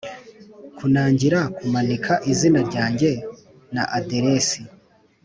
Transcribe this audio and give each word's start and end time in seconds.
kunangira 0.77 1.39
kumanika 1.57 2.13
izina 2.31 2.59
ryanjye 2.69 3.09
na 3.73 3.83
aderesi. 3.97 4.59